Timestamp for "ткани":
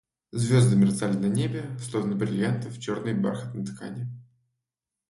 3.67-4.07